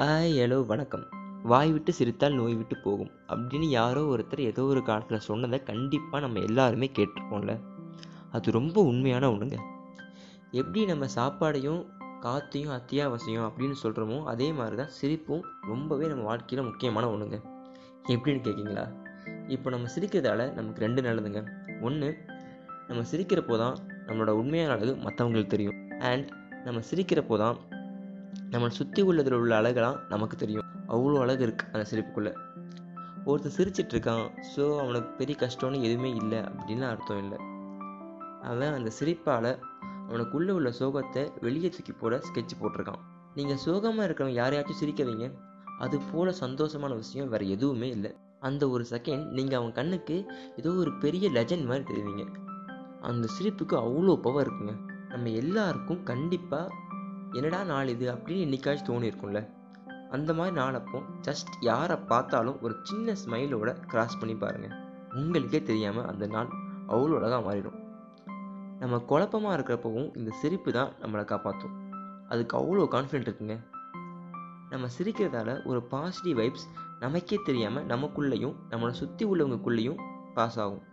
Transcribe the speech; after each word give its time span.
Hello 0.00 0.66
வணக்கம். 0.66 1.04
வாய் 1.42 1.72
விட்டு 1.72 1.92
சிரித்தால் 1.92 2.32
நோய் 2.32 2.54
விட்டு 2.54 2.76
போகும். 2.76 3.10
அப்படின்னு 3.28 3.68
யாரோ 3.68 4.02
ஒருத்தர் 4.02 4.40
ஏதோ 4.40 4.62
ஒரு 4.62 4.82
காலத்தில் 4.82 5.18
சொன்னதை 5.18 5.62
கண்டிப்பாக 5.62 6.26
நம்ம 6.26 6.40
எல்லாருமே 6.40 6.90
கேட்டிருப்போம்ல. 6.98 7.58
அது 8.30 8.50
ரொம்ப 8.50 8.82
உண்மையான 8.82 9.30
ஒன்றுங்க 9.30 9.56
எப்படி 10.50 10.84
நம்ம 10.84 11.06
சாப்பாடையும் 11.14 11.80
காற்றையும் 12.20 12.72
அத்தியாவசியம் 12.76 13.46
அப்படின்னு 13.48 13.76
சொல்கிறோமோ 13.82 14.22
அதே 14.24 14.52
மாதிரி 14.52 14.76
தான் 14.76 14.88
சிரிப்பும் 14.88 15.42
ரொம்பவே 15.60 16.06
நம்ம 16.06 16.22
வாழ்க்கையில் 16.22 16.66
முக்கியமான 16.66 17.08
ஒன்றுங்க 17.12 17.40
எப்படின்னு 18.08 18.44
கேட்குங்களா 18.48 18.86
இப்போ 19.46 19.70
நம்ம 19.70 19.88
சிரிக்கிறதால 19.96 20.54
நமக்கு 20.54 20.80
ரெண்டு 20.80 21.02
நல்லதுங்க. 21.02 21.42
ஒன்று 21.80 22.10
நம்ம 22.88 23.02
சிரிக்கிறப்போ 23.12 23.58
தான் 23.58 23.76
நம்மளோட 24.06 24.28
உண்மையான 24.28 24.72
அழகு 24.72 24.94
மற்றவங்களுக்கு 24.94 25.46
தெரியும். 25.46 25.98
அண்ட் 25.98 26.28
நம்ம 26.64 26.80
சிரிக்கிறப்போ 26.90 27.38
தான் 27.38 27.58
நம்மளை 28.52 28.72
சுற்றி 28.78 29.00
உள்ளதில் 29.08 29.36
உள்ள 29.38 29.52
அழகெல்லாம் 29.60 29.98
நமக்கு 30.12 30.36
தெரியும். 30.36 30.68
அவ்வளோ 30.94 31.16
அழகு 31.24 31.42
இருக்குது 31.46 31.70
அந்த 31.74 31.84
சிரிப்புக்குள்ளே. 31.90 32.32
ஒருத்தன் 33.28 33.54
சிரிச்சிட்டு 33.56 33.94
இருக்கான். 33.94 34.26
ஸோ 34.52 34.62
அவனுக்கு 34.82 35.10
பெரிய 35.20 35.36
கஷ்டம்னு 35.42 35.82
எதுவுமே 35.88 36.10
இல்லை 36.20 36.38
அப்படின்னு 36.50 36.86
அர்த்தம் 36.92 37.20
இல்லை. 37.24 37.38
அவன் 38.50 38.76
அந்த 38.78 38.90
சிரிப்பால் 38.98 39.50
அவனுக்குள்ளே 40.08 40.52
உள்ள 40.58 40.70
சோகத்தை 40.80 41.22
வெளியே 41.46 41.68
தூக்கி 41.68 41.92
போட 41.92 42.20
ஸ்கெட்ச் 42.28 42.58
போட்டிருக்கான். 42.60 43.02
நீங்கள் 43.34 43.60
சோகமாக 43.66 44.06
இருக்கிறவங்க 44.06 44.40
யாரையாச்சும் 44.42 44.80
சிரிக்க 44.82 45.02
வைங்க. 45.04 45.26
அது 45.84 45.96
போல் 46.10 46.38
சந்தோஷமான 46.44 46.92
விஷயம் 46.94 47.28
வேறு 47.28 47.46
எதுவுமே 47.56 47.88
இல்லை. 47.96 48.12
அந்த 48.48 48.64
ஒரு 48.74 48.84
செகண்ட் 48.90 49.24
நீங்கள் 49.36 49.58
அவன் 49.58 49.76
கண்ணுக்கு 49.78 50.16
ஏதோ 50.56 50.70
ஒரு 50.82 50.92
பெரிய 51.04 51.28
லெஜண்ட் 51.30 51.68
மாதிரி 51.70 51.84
தெரிவிங்க. 51.90 52.24
அந்த 53.10 53.26
சிரிப்புக்கு 53.36 53.74
அவ்வளோ 53.84 54.14
பவர் 54.26 54.46
இருக்குங்க. 54.46 54.74
நம்ம 55.12 55.30
எல்லாருக்கும் 55.42 56.02
கண்டிப்பாக 56.02 56.74
என்னடா 57.36 57.60
நாள் 57.70 57.92
இது 57.92 58.06
அப்படின்னு 58.14 58.44
என்னைக்காச்சும் 58.46 58.90
தோணியிருக்கும்ல. 58.90 59.40
அந்த 60.10 60.30
மாதிரி 60.34 60.54
நாளப்போ 60.60 60.98
ஜஸ்ட் 61.26 61.50
யாரை 61.60 61.96
பார்த்தாலும் 62.10 62.60
ஒரு 62.60 62.74
சின்ன 62.82 63.14
ஸ்மைலோட 63.22 63.70
கிராஸ் 63.86 64.18
பண்ணி 64.20 64.34
பாருங்கள் 64.34 64.76
உங்களுக்கே 65.14 65.60
தெரியாமல் 65.62 66.06
அந்த 66.06 66.26
நாள் 66.26 66.48
அவ்வளோ 66.92 67.16
அழகாக 67.18 67.40
மாறிடும். 67.48 67.78
நம்ம 68.78 68.98
குழப்பமாக 69.10 69.56
இருக்கிறப்பவும் 69.56 70.08
இந்த 70.18 70.30
சிரிப்பு 70.40 70.72
தான் 70.72 70.90
நம்மளை 71.02 71.24
காப்பாற்றும் 71.24 71.74
அதுக்கு 72.28 72.54
அவ்வளோ 72.58 72.86
கான்ஃபிடென்ட் 72.94 73.28
இருக்குங்க. 73.28 73.56
நம்ம 74.70 74.86
சிரிக்கிறதால 74.98 75.50
ஒரு 75.64 75.80
பாசிட்டிவ் 75.82 76.38
வைப்ஸ் 76.40 76.66
நமக்கே 76.98 77.38
தெரியாமல் 77.48 77.86
நமக்குள்ளேயும் 77.86 78.56
நம்மளை 78.70 78.90
சுற்றி 78.90 79.24
உள்ளவங்களுக்குள்ளேயும் 79.24 80.00
பாஸ் 80.34 80.58
ஆகும். 80.58 80.84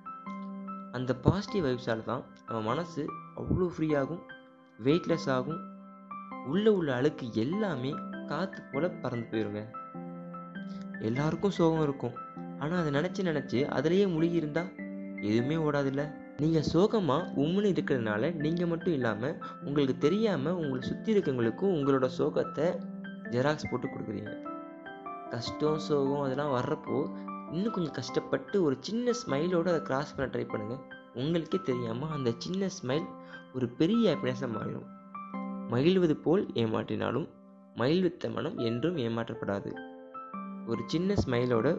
அந்த 0.92 1.11
பாசிட்டிவ் 1.16 1.66
வைப்ஸால் 1.66 2.03
தான் 2.03 2.23
நம்ம 2.47 2.59
மனசு 2.61 3.02
அவ்வளோ 3.36 3.67
ஃப்ரீயாகும் 3.75 4.22
வெயிட்லெஸ் 4.80 5.30
ஆகும் 5.30 5.61
உள்ளே 6.46 6.72
உள்ள 6.72 6.94
அழுக்கு 6.96 7.26
எல்லாமே 7.34 7.92
காற்று 8.28 8.62
போல் 8.72 8.88
பறந்து 9.02 9.28
போயிருங்க. 9.32 9.62
எல்லாருக்கும் 11.00 11.56
சோகம் 11.58 11.84
இருக்கும். 11.84 12.16
ஆனால் 12.60 12.80
அதை 12.82 12.92
நினச்சி 12.92 13.22
நினச்சி 13.30 13.66
அதிலேயே 13.68 14.06
முழுகி 14.08 14.36
இருந்தால் 14.36 14.72
எதுவுமே 15.22 15.56
ஓடாதில்ல? 15.56 16.04
நீங்கள் 16.38 16.68
சோகமாக 16.72 17.28
உம்முன்னு 17.36 17.72
இருக்கிறதுனால 17.73 18.32
நீங்கள் 18.36 18.68
மட்டும் 18.68 18.94
இல்லாமல் 18.94 19.38
உங்களுக்கு 19.66 19.98
தெரியாமல் 19.98 20.54
உங்களை 20.54 20.82
சுற்றி 20.82 21.14
இருக்கவங்களுக்கும் 21.14 21.76
உங்களோட 21.76 22.08
சோகத்தை 22.18 22.66
ஜெராக்ஸ் 23.34 23.70
போட்டு 23.72 23.88
கொடுக்குறீங்க. 23.88 24.34
கஷ்டம் 25.30 25.80
சோகம் 25.80 26.22
அதெல்லாம் 26.22 26.56
வர்றப்போ 26.56 26.98
இன்னும் 27.52 27.73
கொஞ்சம் 27.73 27.98
கஷ்டப்பட்டு 28.00 28.64
ஒரு 28.64 28.76
சின்ன 28.80 29.14
ஸ்மைலோடு 29.22 29.72
அதை 29.73 29.82
கிராஸ் 29.82 30.16
பண்ண 30.16 30.28
ட்ரை 30.34 30.46
பண்ணுங்கள் 30.48 30.84
உங்களுக்கே 31.14 31.60
தெரியாமல் 31.64 32.10
அந்த 32.10 32.32
சின்ன 32.38 32.70
ஸ்மைல் 32.78 33.08
ஒரு 33.54 33.68
பெரிய 33.70 34.04
ஹாப்பினஸாக 34.12 34.50
மாறிடும். 34.58 34.88
மகிழ்வது 35.76 36.16
போல் 36.16 36.45
ஏமாற்றினாலும் 36.54 37.28
மகிழ்வித்த 37.76 38.30
மனம் 38.30 38.58
என்றும் 38.58 38.98
ஏமாற்றப்படாது. 38.98 39.72
ஒரு 40.66 40.84
சின்ன 40.86 41.14
ஸ்மைலோட 41.26 41.78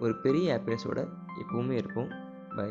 ஒரு 0.00 0.14
பெரிய 0.16 0.46
ஹாப்பினஸோட 0.54 1.08
எப்பவுமே 1.42 1.70
இருப்போம். 1.70 2.08
பை 2.56 2.70